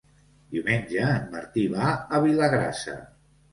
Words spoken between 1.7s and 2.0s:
va